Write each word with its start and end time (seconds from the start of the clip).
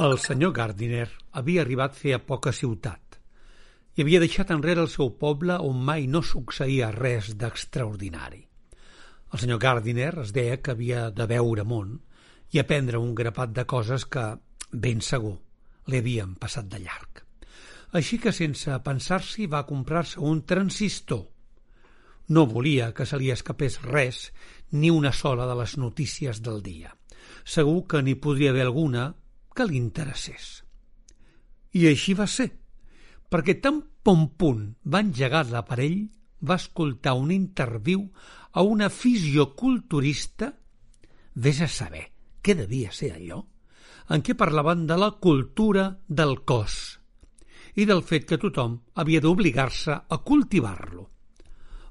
El 0.00 0.14
senyor 0.16 0.54
Gardiner 0.56 1.10
havia 1.36 1.60
arribat 1.60 1.92
feia 1.92 2.18
poca 2.24 2.54
ciutat 2.56 3.18
i 3.98 4.00
havia 4.00 4.22
deixat 4.22 4.48
enrere 4.54 4.80
el 4.80 4.88
seu 4.88 5.10
poble 5.20 5.58
on 5.60 5.82
mai 5.88 6.06
no 6.08 6.22
succeïa 6.24 6.88
res 6.94 7.28
d'extraordinari. 7.42 8.40
El 9.34 9.42
senyor 9.42 9.60
Gardiner 9.60 10.14
es 10.24 10.32
deia 10.32 10.56
que 10.62 10.72
havia 10.72 11.02
de 11.10 11.26
veure 11.34 11.68
món 11.74 11.92
i 12.48 12.62
aprendre 12.62 13.02
un 13.02 13.12
grapat 13.18 13.52
de 13.60 13.66
coses 13.74 14.08
que, 14.08 14.24
ben 14.72 15.04
segur, 15.04 15.36
li 15.92 16.00
havien 16.00 16.32
passat 16.32 16.72
de 16.72 16.80
llarg. 16.80 17.20
Així 17.92 18.16
que, 18.24 18.32
sense 18.32 18.80
pensar-s'hi, 18.80 19.52
va 19.52 19.66
comprar-se 19.68 20.24
un 20.32 20.46
transistor. 20.48 21.26
No 22.32 22.48
volia 22.48 22.94
que 22.96 23.04
se 23.04 23.20
li 23.20 23.28
escapés 23.36 23.82
res, 23.84 24.30
ni 24.72 24.88
una 24.88 25.12
sola 25.12 25.44
de 25.44 25.60
les 25.60 25.76
notícies 25.76 26.40
del 26.40 26.64
dia. 26.64 26.96
Segur 27.44 27.82
que 27.84 28.00
n'hi 28.00 28.16
podria 28.16 28.56
haver 28.56 28.70
alguna 28.70 29.10
que 29.54 29.66
li 29.66 29.78
interessés. 29.78 30.62
I 31.76 31.86
així 31.90 32.14
va 32.18 32.26
ser, 32.26 32.50
perquè 33.30 33.58
tan 33.62 33.82
pom 34.02 34.26
punt 34.40 34.64
va 34.86 35.02
engegar 35.04 35.46
l'aparell 35.50 36.08
va 36.40 36.56
escoltar 36.56 37.14
un 37.18 37.30
interviu 37.30 38.06
a 38.52 38.62
una 38.62 38.88
fisioculturista, 38.90 40.54
vés 41.34 41.60
a 41.60 41.68
saber 41.68 42.06
què 42.42 42.56
devia 42.56 42.92
ser 42.92 43.12
allò, 43.14 43.42
en 44.10 44.24
què 44.26 44.34
parlaven 44.34 44.86
de 44.88 44.96
la 44.98 45.12
cultura 45.22 45.90
del 46.08 46.40
cos 46.48 46.78
i 47.78 47.86
del 47.86 48.02
fet 48.02 48.26
que 48.26 48.40
tothom 48.40 48.80
havia 48.98 49.20
d'obligar-se 49.22 49.94
a 49.94 50.18
cultivar-lo. 50.26 51.04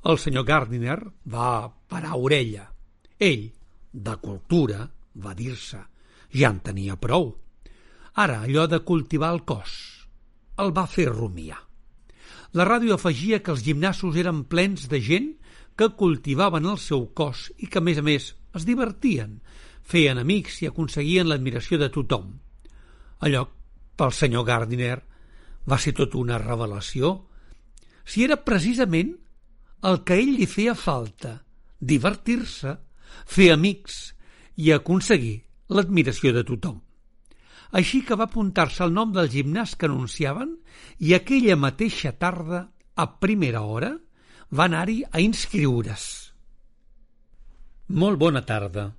El 0.09 0.19
senyor 0.19 0.45
Gardiner 0.47 0.99
va 1.31 1.69
parar 1.87 2.17
orella. 2.17 2.65
Ell, 3.19 3.49
de 3.91 4.15
cultura, 4.23 4.83
va 5.23 5.33
dir-se, 5.35 5.79
ja 6.35 6.51
en 6.51 6.59
tenia 6.63 6.95
prou. 6.99 7.31
Ara, 8.13 8.41
allò 8.43 8.65
de 8.67 8.79
cultivar 8.81 9.33
el 9.35 9.43
cos 9.45 9.99
el 10.59 10.73
va 10.75 10.85
fer 10.91 11.07
rumiar. 11.09 11.59
La 12.57 12.65
ràdio 12.67 12.97
afegia 12.97 13.39
que 13.43 13.53
els 13.53 13.63
gimnasos 13.63 14.17
eren 14.19 14.43
plens 14.51 14.87
de 14.91 14.99
gent 15.05 15.29
que 15.79 15.91
cultivaven 16.01 16.65
el 16.67 16.79
seu 16.81 17.05
cos 17.15 17.47
i 17.57 17.69
que, 17.69 17.79
a 17.79 17.85
més 17.85 18.01
a 18.01 18.03
més, 18.03 18.33
es 18.57 18.65
divertien, 18.67 19.37
feien 19.85 20.19
amics 20.19 20.59
i 20.63 20.69
aconseguien 20.69 21.29
l'admiració 21.29 21.79
de 21.79 21.89
tothom. 21.93 22.33
Allò, 23.23 23.45
pel 23.95 24.11
senyor 24.15 24.45
Gardiner, 24.49 24.97
va 25.69 25.77
ser 25.77 25.93
tot 25.95 26.17
una 26.19 26.41
revelació. 26.41 27.13
Si 28.03 28.25
era 28.25 28.41
precisament 28.43 29.13
el 29.85 30.01
que 30.03 30.17
ell 30.19 30.33
li 30.35 30.49
feia 30.49 30.75
falta, 30.75 31.37
divertir-se, 31.79 32.75
fer 33.29 33.51
amics 33.53 34.01
i 34.59 34.73
aconseguir 34.75 35.37
l'admiració 35.71 36.33
de 36.35 36.43
tothom 36.43 36.79
així 37.71 38.01
que 38.05 38.17
va 38.17 38.25
apuntar-se 38.29 38.83
el 38.85 38.93
nom 38.93 39.11
del 39.13 39.29
gimnàs 39.29 39.75
que 39.77 39.89
anunciaven 39.89 40.55
i 41.05 41.13
aquella 41.13 41.57
mateixa 41.59 42.11
tarda, 42.17 42.65
a 42.95 43.05
primera 43.21 43.61
hora, 43.61 43.93
va 44.51 44.65
anar-hi 44.65 45.03
a 45.05 45.21
inscriure's. 45.21 46.05
Molt 47.89 48.19
bona 48.21 48.41
tarda. 48.45 48.89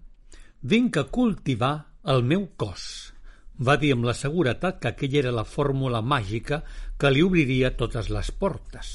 Vinc 0.63 0.97
a 0.97 1.07
cultivar 1.11 1.75
el 2.15 2.23
meu 2.23 2.47
cos, 2.57 3.13
va 3.59 3.77
dir 3.77 3.93
amb 3.95 4.07
la 4.07 4.15
seguretat 4.15 4.81
que 4.81 4.91
aquella 4.95 5.21
era 5.25 5.35
la 5.35 5.45
fórmula 5.45 6.01
màgica 6.01 6.63
que 6.99 7.11
li 7.11 7.23
obriria 7.27 7.75
totes 7.77 8.09
les 8.11 8.31
portes. 8.31 8.91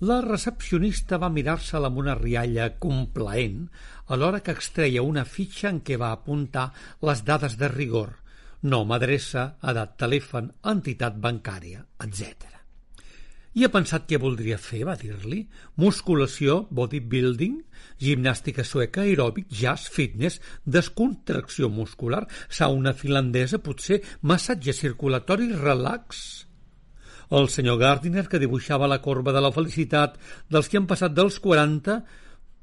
La 0.00 0.20
recepcionista 0.24 1.16
va 1.20 1.32
mirar-se-la 1.32 1.88
amb 1.88 2.00
una 2.02 2.16
rialla 2.16 2.72
complaent 2.80 3.62
alhora 4.12 4.42
que 4.44 4.52
extreia 4.56 5.04
una 5.04 5.24
fitxa 5.24 5.70
en 5.70 5.80
què 5.80 5.96
va 6.00 6.12
apuntar 6.12 6.70
les 7.08 7.24
dades 7.24 7.60
de 7.60 7.68
rigor– 7.72 8.16
nom, 8.62 8.92
adreça, 8.92 9.56
edat, 9.62 9.96
telèfon, 10.00 10.52
entitat 10.72 11.18
bancària, 11.20 11.84
etc. 12.04 12.56
I 13.56 13.64
ha 13.64 13.70
pensat 13.72 14.04
què 14.04 14.18
voldria 14.20 14.58
fer, 14.60 14.82
va 14.84 14.98
dir-li. 15.00 15.38
Musculació, 15.80 16.66
bodybuilding, 16.76 17.54
gimnàstica 18.02 18.64
sueca, 18.68 19.06
aeròbic, 19.06 19.46
jazz, 19.48 19.88
fitness, 19.88 20.42
descontracció 20.64 21.70
muscular, 21.72 22.26
sauna 22.52 22.92
finlandesa, 22.92 23.62
potser 23.64 24.02
massatge 24.20 24.74
circulatori, 24.76 25.48
relax. 25.56 26.44
El 27.32 27.48
senyor 27.48 27.80
Gardiner, 27.80 28.26
que 28.28 28.42
dibuixava 28.42 28.90
la 28.90 29.00
corba 29.00 29.32
de 29.32 29.40
la 29.40 29.52
felicitat 29.54 30.20
dels 30.52 30.68
que 30.68 30.76
han 30.76 30.88
passat 30.90 31.14
dels 31.16 31.40
40, 31.40 31.96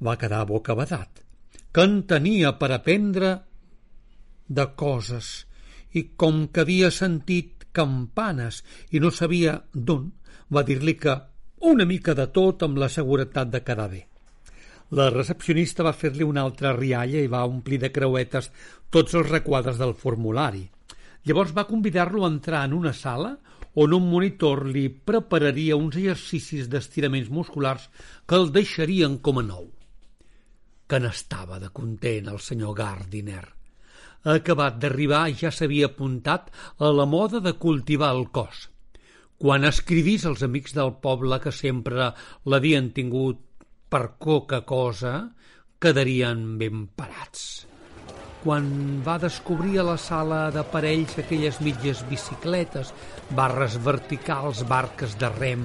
va 0.05 0.15
quedar 0.21 0.43
bocabadat. 0.45 1.23
Que 1.73 1.87
en 1.89 2.03
tenia 2.05 2.53
per 2.61 2.69
aprendre 2.75 3.33
de 4.45 4.67
coses 4.77 5.33
i 5.99 6.03
com 6.17 6.47
que 6.53 6.63
havia 6.63 6.89
sentit 6.91 7.67
campanes 7.73 8.61
i 8.91 9.01
no 9.03 9.11
sabia 9.11 9.57
d'on, 9.73 10.09
va 10.53 10.63
dir-li 10.63 10.95
que 10.99 11.15
una 11.73 11.85
mica 11.89 12.13
de 12.17 12.27
tot 12.35 12.65
amb 12.67 12.79
la 12.81 12.89
seguretat 12.91 13.49
de 13.53 13.63
quedar 13.65 13.89
bé. 13.91 14.01
La 14.93 15.09
recepcionista 15.09 15.85
va 15.85 15.95
fer-li 15.97 16.25
una 16.27 16.43
altra 16.45 16.73
rialla 16.77 17.21
i 17.23 17.31
va 17.31 17.45
omplir 17.49 17.79
de 17.81 17.89
creuetes 17.95 18.51
tots 18.93 19.15
els 19.17 19.29
requadres 19.29 19.79
del 19.81 19.95
formulari. 19.97 20.67
Llavors 21.25 21.55
va 21.55 21.65
convidar-lo 21.69 22.25
a 22.25 22.29
entrar 22.29 22.65
en 22.67 22.75
una 22.77 22.93
sala 22.93 23.31
on 23.73 23.95
un 23.97 24.05
monitor 24.09 24.67
li 24.69 24.85
prepararia 24.89 25.79
uns 25.79 25.97
exercicis 25.97 26.69
d'estiraments 26.69 27.31
musculars 27.33 27.89
que 28.27 28.37
el 28.37 28.51
deixarien 28.53 29.17
com 29.17 29.41
a 29.41 29.47
nou. 29.47 29.65
Que 30.85 30.99
n'estava 31.01 31.57
de 31.63 31.71
content 31.73 32.29
el 32.29 32.43
senyor 32.43 32.77
Gardiner 32.77 33.45
acabat 34.31 34.79
d'arribar 34.79 35.25
ja 35.35 35.51
s'havia 35.51 35.89
apuntat 35.91 36.49
a 36.79 36.91
la 36.91 37.05
moda 37.05 37.41
de 37.43 37.53
cultivar 37.59 38.13
el 38.15 38.29
cos. 38.31 38.69
Quan 39.37 39.67
escrivís 39.67 40.23
els 40.29 40.43
amics 40.45 40.75
del 40.77 40.93
poble 41.03 41.39
que 41.43 41.51
sempre 41.51 42.13
l'havien 42.47 42.91
tingut 42.95 43.41
per 43.91 44.15
coca 44.17 44.61
cosa, 44.61 45.13
quedarien 45.79 46.57
ben 46.57 46.87
parats. 46.95 47.67
Quan 48.43 48.65
va 49.03 49.17
descobrir 49.19 49.79
a 49.79 49.87
la 49.87 49.97
sala 49.99 50.49
d'aparells 50.51 51.17
aquelles 51.19 51.59
mitges 51.63 52.03
bicicletes, 52.09 52.91
barres 53.35 53.77
verticals, 53.83 54.63
barques 54.67 55.15
de 55.19 55.29
rem, 55.37 55.63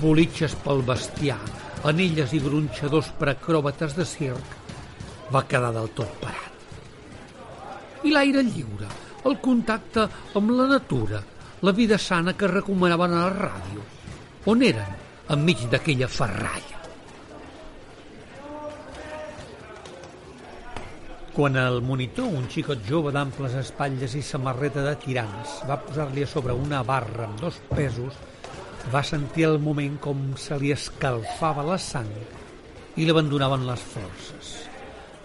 politxes 0.00 0.56
pel 0.64 0.84
bestiar, 0.88 1.40
anelles 1.84 2.32
i 2.32 2.40
gronxadors 2.44 3.12
per 3.20 3.34
acròbates 3.34 3.96
de 3.96 4.08
circ, 4.08 4.58
va 5.32 5.46
quedar 5.48 5.72
del 5.76 5.92
tot 5.96 6.20
parat 6.24 6.53
i 8.04 8.12
l'aire 8.12 8.44
lliure, 8.44 8.88
el 9.24 9.38
contacte 9.40 10.06
amb 10.36 10.52
la 10.52 10.68
natura, 10.68 11.22
la 11.64 11.72
vida 11.72 11.98
sana 11.98 12.34
que 12.36 12.50
recomanaven 12.50 13.12
a 13.16 13.24
la 13.24 13.34
ràdio. 13.34 13.84
On 14.52 14.62
eren, 14.62 14.96
enmig 15.32 15.64
d'aquella 15.72 16.08
ferralla? 16.08 16.82
Quan 21.34 21.56
el 21.58 21.80
monitor, 21.82 22.28
un 22.30 22.44
xicot 22.46 22.84
jove 22.86 23.10
d'amples 23.14 23.56
espatlles 23.58 24.12
i 24.14 24.22
samarreta 24.22 24.84
de 24.84 24.92
tirants, 25.02 25.56
va 25.66 25.80
posar-li 25.82 26.22
a 26.22 26.30
sobre 26.30 26.54
una 26.54 26.84
barra 26.86 27.24
amb 27.26 27.40
dos 27.40 27.58
pesos, 27.72 28.20
va 28.92 29.02
sentir 29.02 29.48
el 29.48 29.58
moment 29.58 29.96
com 30.04 30.20
se 30.38 30.60
li 30.60 30.70
escalfava 30.76 31.64
la 31.66 31.80
sang 31.80 32.12
i 33.00 33.08
l'abandonaven 33.08 33.66
les 33.66 33.88
forces. 33.96 34.54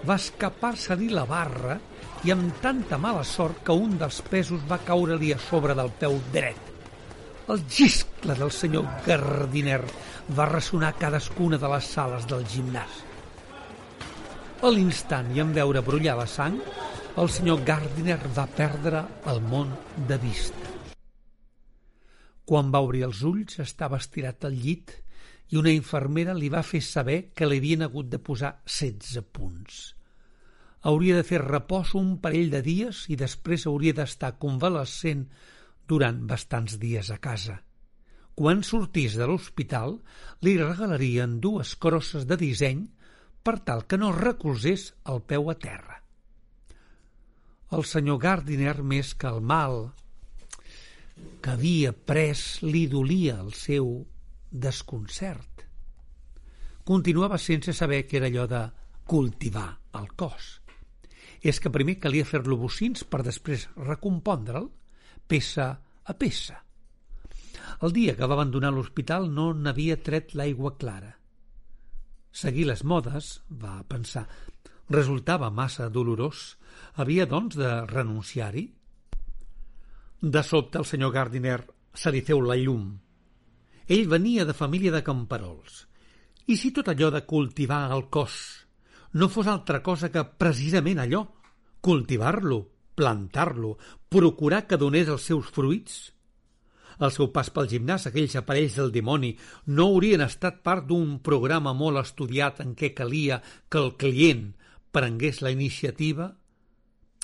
Va 0.08 0.16
escapar-se-li 0.16 1.10
la 1.12 1.26
barra 1.28 1.76
i 2.24 2.32
amb 2.32 2.60
tanta 2.64 2.98
mala 3.00 3.24
sort 3.28 3.64
que 3.68 3.76
un 3.76 3.98
dels 4.00 4.22
pesos 4.32 4.64
va 4.70 4.80
caure-li 4.88 5.34
a 5.36 5.40
sobre 5.44 5.76
del 5.76 5.92
peu 6.00 6.16
dret. 6.34 6.70
El 7.50 7.64
giscle 7.68 8.36
del 8.38 8.52
senyor 8.54 8.86
Gardiner 9.06 9.82
va 10.38 10.48
ressonar 10.52 10.94
cadascuna 11.00 11.58
de 11.58 11.72
les 11.74 11.88
sales 11.96 12.28
del 12.30 12.46
gimnàs. 12.46 13.00
A 14.62 14.70
l'instant 14.76 15.32
i 15.36 15.42
en 15.42 15.54
veure 15.56 15.82
brollar 15.82 16.18
la 16.20 16.28
sang, 16.28 16.60
el 17.20 17.30
senyor 17.32 17.64
Gardiner 17.68 18.20
va 18.36 18.46
perdre 18.56 19.04
el 19.32 19.42
món 19.42 19.72
de 20.08 20.18
vista. 20.22 20.76
Quan 22.46 22.70
va 22.74 22.84
obrir 22.86 23.06
els 23.08 23.24
ulls 23.28 23.60
estava 23.64 24.00
estirat 24.02 24.46
al 24.48 24.56
llit 24.58 24.94
i 25.50 25.58
una 25.58 25.72
infermera 25.74 26.36
li 26.38 26.50
va 26.54 26.66
fer 26.66 26.82
saber 26.86 27.20
que 27.34 27.48
li 27.48 27.58
havien 27.62 27.86
hagut 27.86 28.10
de 28.10 28.20
posar 28.20 28.60
16 28.66 29.24
punts. 29.34 29.80
hauria 30.90 31.16
de 31.18 31.24
fer 31.28 31.40
repòs 31.44 31.90
un 32.00 32.14
parell 32.24 32.54
de 32.54 32.62
dies 32.64 33.02
i 33.12 33.18
després 33.20 33.66
hauria 33.68 33.94
d'estar 33.94 34.38
convalescent 34.40 35.26
durant 35.88 36.22
bastants 36.28 36.78
dies 36.80 37.10
a 37.12 37.18
casa. 37.18 37.58
Quan 38.36 38.64
sortís 38.64 39.18
de 39.20 39.26
l'hospital, 39.28 39.98
li 40.48 40.56
regalarien 40.56 41.40
dues 41.44 41.74
crosses 41.76 42.24
de 42.30 42.38
disseny 42.40 42.86
per 43.44 43.58
tal 43.68 43.84
que 43.84 43.98
no 44.00 44.14
recolzés 44.16 44.94
el 45.12 45.20
peu 45.28 45.50
a 45.52 45.58
terra. 45.60 45.98
El 47.76 47.84
senyor 47.84 48.22
Gardiner, 48.24 48.78
més 48.82 49.12
que 49.14 49.28
el 49.28 49.42
mal 49.42 49.92
que 51.44 51.52
havia 51.58 51.92
pres, 51.92 52.62
li 52.64 52.86
dolia 52.88 53.36
el 53.44 53.52
seu 53.52 53.92
desconcert. 54.52 55.66
Continuava 56.86 57.38
sense 57.38 57.74
saber 57.74 58.06
què 58.08 58.18
era 58.18 58.30
allò 58.32 58.48
de 58.50 58.64
cultivar 59.10 59.70
el 60.00 60.10
cos. 60.18 60.58
És 61.42 61.60
que 61.62 61.72
primer 61.72 62.00
calia 62.04 62.28
fer-lo 62.28 62.58
bocins 62.60 63.06
per 63.06 63.22
després 63.24 63.68
recompondre'l 63.78 64.68
peça 65.30 65.70
a 66.04 66.16
peça. 66.18 66.58
El 67.86 67.94
dia 67.96 68.16
que 68.18 68.28
va 68.28 68.36
abandonar 68.36 68.74
l'hospital 68.76 69.30
no 69.32 69.52
n'havia 69.54 70.00
tret 70.04 70.34
l'aigua 70.36 70.74
clara. 70.82 71.14
Seguir 72.32 72.66
les 72.70 72.84
modes, 72.84 73.40
va 73.50 73.80
pensar, 73.88 74.26
resultava 74.90 75.50
massa 75.50 75.90
dolorós. 75.90 76.58
Havia, 77.02 77.26
doncs, 77.30 77.58
de 77.58 77.70
renunciar-hi? 77.90 78.66
De 80.22 80.44
sobte 80.44 80.82
el 80.82 80.86
senyor 80.86 81.14
Gardiner 81.16 81.62
se 81.96 82.12
li 82.12 82.22
feu 82.26 82.42
la 82.44 82.58
llum. 82.60 82.92
Ell 83.90 84.06
venia 84.06 84.46
de 84.46 84.54
família 84.54 84.94
de 84.94 85.02
camperols. 85.02 85.84
I 86.46 86.56
si 86.62 86.70
tot 86.70 86.92
allò 86.92 87.10
de 87.10 87.26
cultivar 87.26 87.88
el 87.90 88.06
cos 88.14 88.36
no 89.14 89.26
fos 89.34 89.48
altra 89.50 89.82
cosa 89.82 90.12
que 90.14 90.22
precisament 90.38 91.00
allò, 91.02 91.24
cultivar-lo, 91.82 92.60
plantar-lo, 92.94 93.78
procurar 94.10 94.68
que 94.68 94.78
donés 94.78 95.10
els 95.10 95.26
seus 95.26 95.50
fruits? 95.50 95.96
El 97.00 97.14
seu 97.16 97.32
pas 97.34 97.50
pel 97.50 97.70
gimnàs, 97.72 98.06
aquells 98.10 98.36
aparells 98.38 98.76
del 98.78 98.92
dimoni, 98.94 99.32
no 99.74 99.88
haurien 99.90 100.22
estat 100.22 100.60
part 100.62 100.86
d'un 100.86 101.18
programa 101.26 101.74
molt 101.74 102.04
estudiat 102.04 102.60
en 102.62 102.76
què 102.78 102.92
calia 102.94 103.40
que 103.72 103.82
el 103.82 103.96
client 103.98 104.52
prengués 104.94 105.42
la 105.42 105.50
iniciativa? 105.56 106.36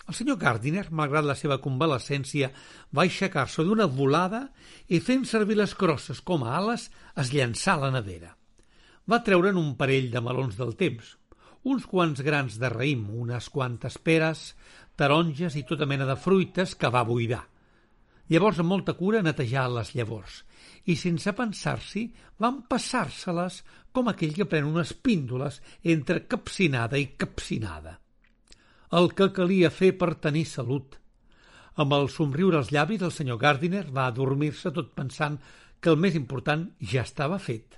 El 0.05 0.13
senyor 0.13 0.37
Gardiner, 0.37 0.85
malgrat 0.93 1.25
la 1.25 1.35
seva 1.37 1.57
convalescència, 1.61 2.51
va 2.93 3.05
aixecar-se 3.07 3.65
d'una 3.65 3.87
volada 3.89 4.43
i 4.87 4.99
fent 5.01 5.25
servir 5.25 5.57
les 5.57 5.73
crosses 5.73 6.21
com 6.21 6.45
a 6.45 6.53
ales 6.59 6.91
es 7.23 7.31
llançà 7.33 7.73
a 7.73 7.87
la 7.87 7.93
nevera. 7.95 8.35
Va 9.09 9.23
treure'n 9.25 9.57
un 9.57 9.73
parell 9.79 10.11
de 10.13 10.21
melons 10.21 10.59
del 10.61 10.75
temps, 10.77 11.15
uns 11.65 11.89
quants 11.89 12.21
grans 12.21 12.59
de 12.61 12.69
raïm, 12.69 13.07
unes 13.09 13.49
quantes 13.49 13.97
peres, 13.97 14.51
taronges 14.95 15.57
i 15.57 15.65
tota 15.65 15.89
mena 15.89 16.05
de 16.05 16.15
fruites 16.15 16.77
que 16.77 16.93
va 16.93 17.05
buidar. 17.05 17.41
Llavors, 18.29 18.61
amb 18.61 18.71
molta 18.73 18.93
cura, 18.97 19.21
netejar 19.25 19.67
les 19.73 19.93
llavors 19.97 20.39
i, 20.85 20.95
sense 20.97 21.33
pensar-s'hi, 21.37 22.07
van 22.41 22.63
passar-se-les 22.69 23.61
com 23.93 24.09
aquell 24.09 24.33
que 24.37 24.49
pren 24.49 24.69
unes 24.69 24.93
píndoles 24.93 25.61
entre 25.83 26.25
capcinada 26.29 27.01
i 27.01 27.13
capcinada. 27.17 27.99
El 28.95 29.09
que 29.11 29.25
calia 29.35 29.69
fer 29.75 29.89
per 29.99 30.13
tenir 30.23 30.45
salut. 30.47 30.93
Amb 31.83 31.95
el 31.97 32.05
somriure 32.13 32.61
als 32.61 32.69
llavis, 32.71 33.01
el 33.03 33.11
senyor 33.11 33.39
Gardiner 33.41 33.83
va 33.91 34.05
adormir-se 34.07 34.71
tot 34.71 34.93
pensant 34.95 35.35
que 35.81 35.91
el 35.91 35.99
més 35.99 36.15
important 36.15 36.63
ja 36.91 37.03
estava 37.03 37.39
fet, 37.41 37.75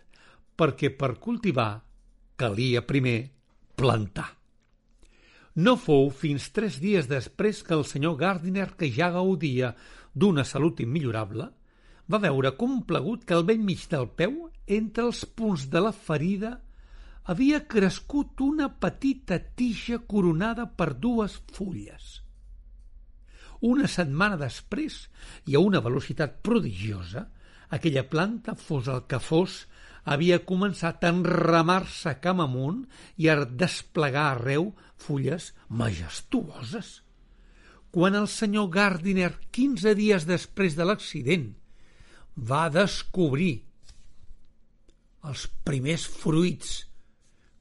perquè 0.59 0.91
per 0.93 1.15
cultivar 1.23 1.71
calia 2.37 2.83
primer 2.85 3.17
plantar. 3.79 4.27
No 5.57 5.73
fou 5.81 6.11
fins 6.13 6.51
tres 6.53 6.77
dies 6.83 7.09
després 7.09 7.63
que 7.65 7.73
el 7.73 7.87
senyor 7.89 8.19
Gardiner, 8.21 8.69
que 8.77 8.91
ja 8.93 9.09
gaudia 9.15 9.71
d'una 10.13 10.45
salut 10.45 10.83
immillorable, 10.85 11.49
va 12.05 12.21
veure 12.21 12.53
complagut 12.61 13.25
que 13.25 13.33
al 13.33 13.47
vell 13.47 13.65
mig 13.65 13.87
del 13.89 14.05
peu, 14.21 14.37
entre 14.67 15.09
els 15.09 15.25
punts 15.25 15.65
de 15.73 15.81
la 15.81 15.95
ferida, 15.95 16.59
havia 17.27 17.59
crescut 17.67 18.39
una 18.41 18.69
petita 18.79 19.37
tija 19.59 19.99
coronada 20.07 20.67
per 20.79 20.93
dues 20.95 21.35
fulles. 21.53 22.21
Una 23.67 23.89
setmana 23.91 24.37
després, 24.39 25.01
i 25.49 25.57
a 25.57 25.63
una 25.63 25.81
velocitat 25.83 26.39
prodigiosa, 26.45 27.25
aquella 27.73 28.05
planta, 28.07 28.55
fos 28.55 28.87
el 28.87 29.03
que 29.11 29.19
fos, 29.19 29.65
havia 30.07 30.39
començat 30.47 31.03
a 31.03 31.11
enramar-se 31.11 32.15
cam 32.23 32.39
amunt 32.45 32.85
i 33.19 33.27
a 33.27 33.41
desplegar 33.43 34.29
arreu 34.31 34.71
fulles 34.95 35.51
majestuoses. 35.67 37.01
Quan 37.91 38.15
el 38.15 38.31
senyor 38.31 38.69
Gardiner, 38.71 39.33
15 39.51 39.95
dies 39.99 40.27
després 40.29 40.79
de 40.79 40.87
l'accident, 40.87 41.49
va 42.37 42.67
descobrir 42.71 43.63
els 45.27 45.47
primers 45.67 46.05
fruits, 46.07 46.86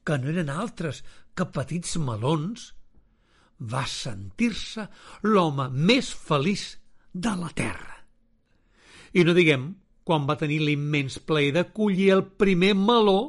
que 0.07 0.15
no 0.21 0.31
eren 0.31 0.49
altres 0.53 1.03
que 1.35 1.49
petits 1.51 1.97
melons, 1.99 2.71
va 3.59 3.83
sentir-se 3.91 4.85
l'home 5.25 5.67
més 5.91 6.13
feliç 6.13 6.69
de 7.13 7.33
la 7.41 7.49
terra. 7.57 7.97
I 9.17 9.25
no 9.27 9.35
diguem 9.35 9.67
quan 10.07 10.27
va 10.29 10.37
tenir 10.39 10.61
l'immens 10.63 11.17
plaer 11.27 11.51
de 11.57 11.65
collir 11.79 12.11
el 12.15 12.23
primer 12.39 12.73
meló 12.79 13.19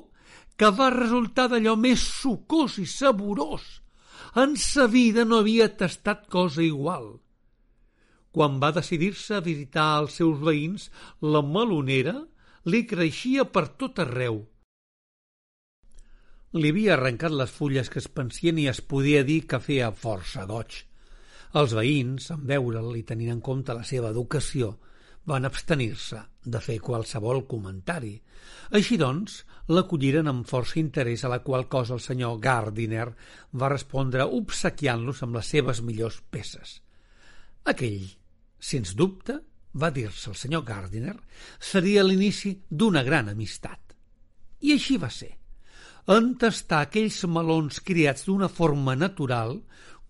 que 0.58 0.70
va 0.74 0.90
resultar 0.94 1.48
d'allò 1.50 1.74
més 1.78 2.02
sucós 2.20 2.76
i 2.82 2.86
saborós. 2.86 3.64
En 4.42 4.54
sa 4.60 4.86
vida 4.90 5.24
no 5.24 5.40
havia 5.42 5.68
tastat 5.80 6.26
cosa 6.30 6.62
igual. 6.62 7.16
Quan 8.34 8.58
va 8.62 8.74
decidir-se 8.76 9.38
a 9.38 9.42
visitar 9.42 9.88
els 10.02 10.18
seus 10.20 10.38
veïns, 10.44 10.90
la 11.22 11.42
melonera 11.42 12.14
li 12.68 12.84
creixia 12.86 13.46
per 13.48 13.66
tot 13.80 13.98
arreu. 14.04 14.42
Li 16.56 16.70
havia 16.72 16.94
arrencat 16.94 17.34
les 17.36 17.50
fulles 17.52 17.90
que 17.92 17.98
es 18.00 18.08
pensien 18.08 18.56
i 18.56 18.68
es 18.70 18.80
podia 18.80 19.20
dir 19.24 19.42
que 19.46 19.60
feia 19.60 19.90
força 19.92 20.46
goig. 20.48 20.78
Els 21.60 21.72
veïns, 21.76 22.30
en 22.32 22.44
veure'l 22.48 22.94
i 22.96 23.02
tenint 23.08 23.34
en 23.34 23.42
compte 23.44 23.74
la 23.76 23.84
seva 23.84 24.08
educació, 24.14 24.70
van 25.28 25.44
abstenir-se 25.44 26.22
de 26.48 26.60
fer 26.64 26.78
qualsevol 26.80 27.42
comentari. 27.50 28.14
Així 28.78 28.96
doncs, 28.96 29.42
l'acolliren 29.68 30.30
amb 30.30 30.48
força 30.48 30.78
interès 30.80 31.24
a 31.24 31.32
la 31.32 31.42
qual 31.44 31.66
cosa 31.68 31.92
el 31.98 32.00
senyor 32.00 32.38
Gardiner 32.40 33.10
va 33.52 33.70
respondre 33.74 34.24
obsequiant-los 34.24 35.20
amb 35.26 35.36
les 35.36 35.50
seves 35.52 35.82
millors 35.84 36.22
peces. 36.30 36.78
Aquell, 37.68 38.06
sens 38.58 38.94
dubte, 38.96 39.36
va 39.76 39.90
dir-se 39.92 40.30
el 40.32 40.38
senyor 40.44 40.64
Gardiner, 40.64 41.18
seria 41.60 42.06
l'inici 42.06 42.54
d'una 42.70 43.04
gran 43.04 43.28
amistat. 43.28 43.92
I 44.64 44.72
així 44.78 44.96
va 44.96 45.12
ser. 45.12 45.34
En 46.08 46.30
tastar 46.40 46.86
aquells 46.86 47.18
melons 47.28 47.82
criats 47.84 48.24
d'una 48.24 48.46
forma 48.48 48.94
natural, 48.96 49.58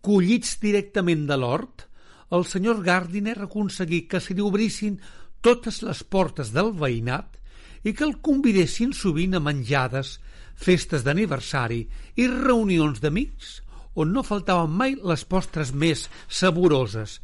collits 0.06 0.52
directament 0.62 1.24
de 1.26 1.38
l'hort, 1.42 1.88
el 2.30 2.44
senyor 2.46 2.84
Gardiner 2.86 3.34
aconseguí 3.42 4.04
que 4.06 4.20
se 4.22 4.36
li 4.38 4.44
obrissin 4.44 5.00
totes 5.42 5.80
les 5.82 6.02
portes 6.04 6.52
del 6.54 6.70
veïnat 6.82 7.34
i 7.82 7.94
que 7.98 8.06
el 8.06 8.14
convidessin 8.28 8.92
sovint 8.94 9.34
a 9.34 9.40
menjades, 9.42 10.12
festes 10.54 11.02
d'aniversari 11.02 11.80
i 12.14 12.28
reunions 12.30 13.02
d'amics 13.02 13.50
on 13.98 14.14
no 14.14 14.22
faltaven 14.22 14.70
mai 14.70 14.94
les 15.02 15.26
postres 15.26 15.74
més 15.74 16.06
saboroses. 16.28 17.18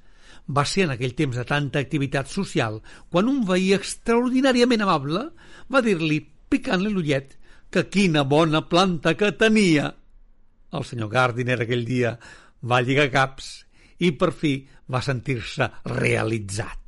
Va 0.50 0.66
ser 0.66 0.88
en 0.88 0.96
aquell 0.96 1.14
temps 1.14 1.38
de 1.38 1.46
tanta 1.46 1.78
activitat 1.78 2.26
social 2.26 2.82
quan 3.06 3.30
un 3.30 3.44
veí 3.46 3.70
extraordinàriament 3.78 4.82
amable 4.82 5.28
va 5.70 5.86
dir-li, 5.86 6.24
picant-li 6.50 6.90
l'ullet, 6.90 7.38
que 7.74 7.88
quina 7.90 8.22
bona 8.22 8.60
planta 8.70 9.16
que 9.18 9.32
tenia. 9.34 9.88
El 10.70 10.84
senyor 10.86 11.10
Gardiner 11.10 11.58
aquell 11.64 11.82
dia 11.88 12.14
va 12.70 12.82
lligar 12.86 13.10
caps 13.10 13.48
i 14.06 14.12
per 14.14 14.30
fi 14.30 14.54
va 14.94 15.02
sentir-se 15.02 15.66
realitzat. 15.90 16.78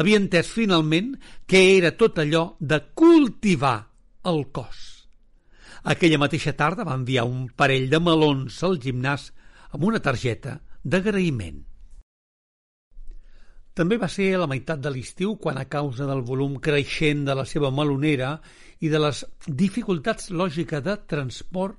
Havia 0.00 0.20
entès 0.20 0.48
finalment 0.54 1.14
que 1.48 1.60
era 1.76 1.92
tot 2.00 2.20
allò 2.22 2.44
de 2.60 2.80
cultivar 2.96 3.76
el 4.32 4.46
cos. 4.56 4.80
Aquella 5.84 6.20
mateixa 6.20 6.56
tarda 6.56 6.88
va 6.88 6.96
enviar 6.96 7.28
un 7.28 7.48
parell 7.52 7.88
de 7.92 8.00
melons 8.00 8.62
al 8.64 8.80
gimnàs 8.80 9.30
amb 9.72 9.84
una 9.84 10.00
targeta 10.00 10.58
d'agraïment. 10.84 11.67
També 13.78 13.94
va 13.94 14.08
ser 14.10 14.32
a 14.34 14.38
la 14.42 14.48
meitat 14.50 14.80
de 14.82 14.90
l'estiu 14.90 15.36
quan, 15.38 15.58
a 15.60 15.68
causa 15.70 16.06
del 16.08 16.24
volum 16.26 16.56
creixent 16.58 17.20
de 17.28 17.34
la 17.38 17.44
seva 17.46 17.68
melonera 17.70 18.32
i 18.82 18.88
de 18.90 18.98
les 18.98 19.20
dificultats 19.46 20.32
lògiques 20.34 20.82
de 20.82 20.96
transport, 21.12 21.76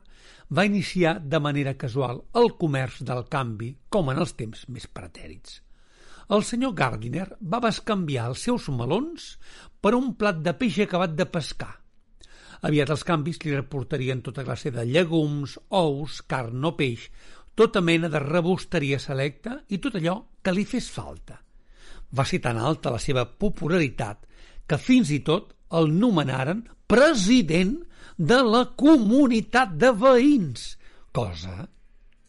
va 0.48 0.63
iniciar 0.70 1.18
de 1.34 1.41
manera 1.44 1.74
casual 1.82 2.22
el 2.41 2.53
comerç 2.62 3.01
del 3.10 3.25
canvi, 3.34 3.74
com 3.91 4.13
en 4.13 4.22
els 4.24 4.32
temps 4.39 4.62
més 4.72 4.88
pretèrits. 4.88 5.58
El 6.32 6.46
senyor 6.48 6.72
Gardiner 6.79 7.25
va 7.41 7.60
bescanviar 7.68 8.29
els 8.32 8.48
seus 8.48 8.70
melons 8.72 9.27
per 9.84 9.91
un 10.00 10.13
plat 10.15 10.39
de 10.46 10.56
peix 10.56 10.79
acabat 10.86 11.20
de 11.20 11.27
pescar. 11.27 11.74
Aviat 12.63 12.96
els 12.96 13.03
canvis 13.12 13.44
li 13.44 13.58
reportarien 13.58 14.24
tota 14.24 14.48
classe 14.48 14.72
de 14.72 14.88
llegums, 14.88 15.60
ous, 15.68 16.24
carn 16.32 16.63
o 16.63 16.77
peix, 16.79 17.10
tota 17.60 17.84
mena 17.84 18.08
de 18.08 18.24
rebosteria 18.24 19.03
selecta 19.03 19.60
i 19.68 19.84
tot 19.84 20.00
allò 20.00 20.18
que 20.39 20.56
li 20.56 20.63
fes 20.63 20.88
falta. 20.96 21.41
Va 22.16 22.25
ser 22.25 22.39
tan 22.42 22.58
alta 22.58 22.94
la 22.94 23.01
seva 23.01 23.25
popularitat 23.25 24.25
que 24.70 24.78
fins 24.82 25.12
i 25.13 25.20
tot 25.25 25.54
el 25.80 25.92
nomenaren 25.94 26.63
president 26.89 27.75
de 28.18 28.39
la 28.44 28.66
comunitat 28.78 29.75
de 29.80 29.92
veïns, 29.96 30.74
cosa 31.16 31.68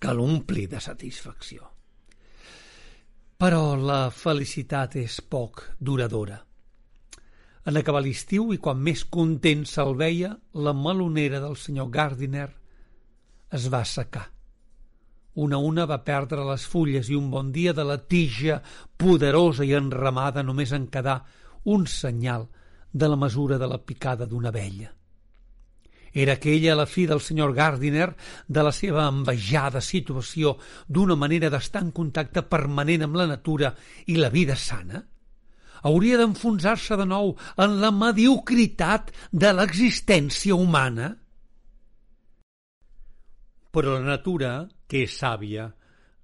que 0.01 0.15
l'ompli 0.17 0.67
de 0.71 0.81
satisfacció. 0.81 1.67
Però 3.41 3.75
la 3.77 4.11
felicitat 4.13 4.97
és 5.01 5.21
poc 5.21 5.65
duradora. 5.81 6.39
En 7.69 7.77
acabar 7.77 8.03
l'estiu 8.05 8.53
i 8.55 8.59
quan 8.61 8.81
més 8.81 9.05
content 9.05 9.65
se'l 9.69 9.97
veia, 9.97 10.35
la 10.55 10.73
melonera 10.77 11.41
del 11.41 11.57
senyor 11.61 11.91
Gardiner 11.93 12.49
es 13.57 13.69
va 13.73 13.83
assecar. 13.85 14.27
Una 15.35 15.57
a 15.57 15.59
una 15.63 15.87
va 15.87 16.01
perdre 16.03 16.45
les 16.45 16.65
fulles 16.67 17.09
i 17.11 17.15
un 17.15 17.31
bon 17.31 17.53
dia 17.55 17.73
de 17.73 17.85
la 17.87 17.99
tija 17.99 18.61
poderosa 18.99 19.65
i 19.65 19.77
enramada 19.79 20.43
només 20.43 20.73
en 20.75 20.89
quedar 20.91 21.21
un 21.65 21.87
senyal 21.87 22.49
de 22.93 23.09
la 23.09 23.17
mesura 23.17 23.59
de 23.59 23.69
la 23.71 23.79
picada 23.79 24.27
d'una 24.27 24.51
vella. 24.51 24.91
Era 26.13 26.35
aquella 26.35 26.75
la 26.75 26.87
fi 26.91 27.07
del 27.07 27.21
senyor 27.23 27.55
Gardiner 27.55 28.09
de 28.49 28.63
la 28.67 28.73
seva 28.75 29.07
envejada 29.07 29.81
situació 29.81 30.57
d'una 30.89 31.15
manera 31.15 31.51
d'estar 31.51 31.85
en 31.85 31.93
contacte 31.95 32.43
permanent 32.43 33.07
amb 33.07 33.21
la 33.21 33.29
natura 33.31 33.71
i 34.07 34.19
la 34.19 34.31
vida 34.35 34.57
sana? 34.59 35.05
Hauria 35.87 36.19
d'enfonsar-se 36.19 36.99
de 36.99 37.07
nou 37.07 37.37
en 37.57 37.79
la 37.81 37.93
mediocritat 37.95 39.15
de 39.31 39.55
l'existència 39.55 40.59
humana? 40.59 41.15
Però 43.71 43.95
la 43.95 44.07
natura, 44.07 44.53
que 44.91 45.05
és 45.07 45.15
sàvia, 45.21 45.71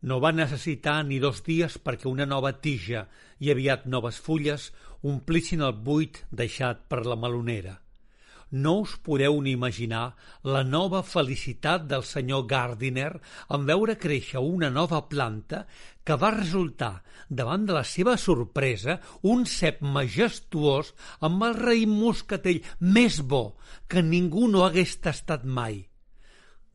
no 0.03 0.19
va 0.23 0.33
necessitar 0.35 1.01
ni 1.07 1.19
dos 1.23 1.43
dies 1.47 1.79
perquè 1.83 2.09
una 2.11 2.27
nova 2.27 2.53
tija 2.67 3.07
i 3.43 3.51
aviat 3.53 3.87
noves 3.91 4.19
fulles 4.23 4.71
omplissin 5.03 5.65
el 5.67 5.75
buit 5.89 6.25
deixat 6.31 6.87
per 6.91 7.05
la 7.07 7.17
melonera. 7.17 7.77
No 8.51 8.77
us 8.85 8.93
podeu 9.03 9.41
ni 9.43 9.57
imaginar 9.57 10.15
la 10.47 10.63
nova 10.63 11.01
felicitat 11.03 11.89
del 11.91 12.05
senyor 12.07 12.45
Gardiner 12.47 13.11
en 13.57 13.67
veure 13.67 13.97
créixer 13.99 14.39
una 14.39 14.71
nova 14.71 15.01
planta 15.11 15.65
que 16.07 16.15
va 16.15 16.31
resultar, 16.37 17.03
davant 17.29 17.67
de 17.67 17.75
la 17.75 17.83
seva 17.83 18.15
sorpresa, 18.17 19.01
un 19.23 19.43
cep 19.51 19.83
majestuós 19.83 20.95
amb 21.27 21.43
el 21.49 21.59
raïm 21.59 21.99
moscatell 21.99 22.63
més 22.79 23.19
bo 23.35 23.45
que 23.91 24.07
ningú 24.15 24.47
no 24.47 24.63
hagués 24.67 24.95
tastat 25.03 25.43
mai. 25.43 25.83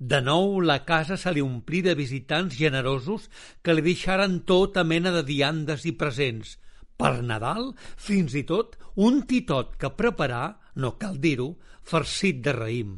De 0.01 0.17
nou 0.25 0.55
la 0.65 0.79
casa 0.81 1.13
se 1.13 1.29
li 1.29 1.43
omplí 1.45 1.83
de 1.85 1.93
visitants 1.93 2.55
generosos 2.57 3.27
que 3.61 3.75
li 3.75 3.83
deixaren 3.85 4.39
tota 4.49 4.81
mena 4.83 5.11
de 5.13 5.21
diandes 5.27 5.83
i 5.85 5.91
presents. 5.93 6.55
Per 6.97 7.19
Nadal, 7.21 7.67
fins 8.01 8.33
i 8.33 8.41
tot, 8.49 8.79
un 8.97 9.19
titot 9.29 9.75
que 9.77 9.91
preparà, 9.99 10.41
no 10.81 10.95
cal 10.97 11.19
dir-ho, 11.21 11.51
farcit 11.85 12.39
de 12.41 12.53
raïm. 12.57 12.95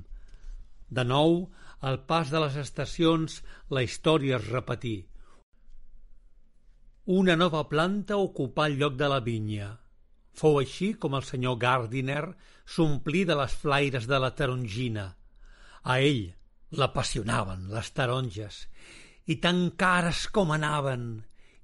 De 0.87 1.03
nou, 1.03 1.49
al 1.83 1.99
pas 2.07 2.31
de 2.31 2.39
les 2.39 2.55
estacions, 2.61 3.41
la 3.67 3.83
història 3.83 4.37
es 4.37 4.47
repetí. 4.47 4.93
Una 7.19 7.35
nova 7.35 7.65
planta 7.67 8.15
ocupà 8.15 8.69
el 8.71 8.77
lloc 8.79 8.95
de 9.01 9.09
la 9.11 9.19
vinya. 9.25 9.73
Fou 10.31 10.61
així 10.61 10.93
com 10.95 11.19
el 11.19 11.27
senyor 11.27 11.59
Gardiner 11.59 12.23
s'omplí 12.63 13.25
de 13.27 13.35
les 13.41 13.57
flaires 13.65 14.07
de 14.07 14.21
la 14.23 14.31
tarongina. 14.39 15.09
A 15.83 15.99
ell, 15.99 16.31
L'apassionaven, 16.73 17.67
les 17.69 17.89
taronges, 17.93 18.63
i 19.29 19.35
tan 19.43 19.67
cares 19.77 20.23
com 20.33 20.53
anaven, 20.55 21.03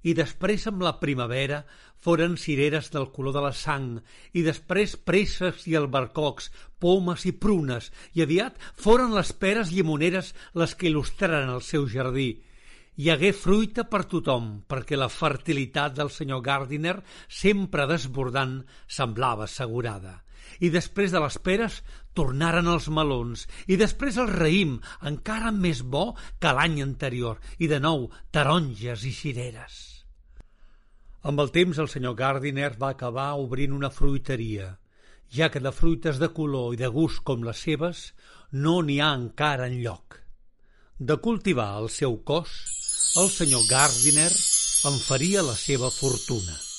i 0.06 0.14
després 0.16 0.66
amb 0.70 0.84
la 0.86 0.92
primavera 1.00 1.64
foren 2.00 2.36
cireres 2.40 2.92
del 2.94 3.08
color 3.16 3.34
de 3.36 3.42
la 3.44 3.50
sang, 3.62 3.88
i 4.38 4.44
després 4.46 4.94
presses 5.10 5.66
i 5.66 5.74
albercocs, 5.80 6.48
pomes 6.78 7.26
i 7.26 7.34
prunes, 7.44 7.90
i 8.14 8.22
aviat 8.24 8.62
foren 8.84 9.12
les 9.16 9.34
peres 9.42 9.74
llimoneres 9.74 10.30
les 10.62 10.76
que 10.78 10.88
il·lustraren 10.92 11.50
el 11.56 11.66
seu 11.72 11.90
jardí. 11.90 12.30
Hi 13.00 13.10
hagué 13.10 13.34
fruita 13.34 13.88
per 13.90 14.04
tothom, 14.14 14.48
perquè 14.70 14.96
la 14.96 15.10
fertilitat 15.10 15.98
del 15.98 16.14
senyor 16.14 16.42
Gardiner, 16.46 17.00
sempre 17.26 17.90
desbordant, 17.90 18.60
semblava 18.86 19.50
assegurada 19.50 20.20
i 20.60 20.70
després 20.72 21.12
de 21.12 21.20
les 21.22 21.38
peres 21.38 21.80
tornaren 22.16 22.68
els 22.68 22.88
melons, 22.92 23.46
i 23.66 23.78
després 23.80 24.18
el 24.20 24.30
raïm, 24.32 24.78
encara 25.10 25.52
més 25.54 25.82
bo 25.82 26.10
que 26.40 26.52
l'any 26.56 26.80
anterior, 26.84 27.40
i 27.58 27.70
de 27.70 27.80
nou 27.80 28.08
taronges 28.34 29.06
i 29.08 29.14
cireres. 29.16 29.80
Amb 31.22 31.40
el 31.44 31.50
temps 31.52 31.78
el 31.78 31.88
senyor 31.92 32.16
Gardiner 32.16 32.72
va 32.80 32.94
acabar 32.94 33.34
obrint 33.40 33.74
una 33.76 33.90
fruiteria, 33.92 34.70
ja 35.30 35.50
que 35.52 35.60
de 35.60 35.72
fruites 35.72 36.18
de 36.18 36.30
color 36.36 36.74
i 36.74 36.80
de 36.80 36.88
gust 36.88 37.22
com 37.22 37.44
les 37.46 37.60
seves 37.66 38.08
no 38.52 38.80
n'hi 38.82 38.98
ha 39.00 39.12
encara 39.18 39.68
en 39.70 39.76
lloc. 39.84 40.18
De 40.98 41.16
cultivar 41.16 41.70
el 41.82 41.88
seu 41.92 42.18
cos, 42.24 42.56
el 43.20 43.30
senyor 43.36 43.68
Gardiner 43.68 44.32
en 44.90 44.98
faria 45.04 45.44
la 45.44 45.56
seva 45.60 45.92
fortuna. 45.92 46.69